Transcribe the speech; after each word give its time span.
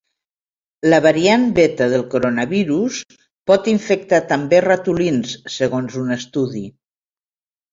La 0.93 0.99
variant 1.05 1.43
beta 1.59 1.87
del 1.91 2.05
coronavirus 2.13 3.01
pot 3.51 3.69
infectar 3.75 4.23
també 4.33 4.63
ratolins, 4.69 5.37
segons 5.59 6.01
un 6.07 6.17
estudi. 6.21 6.65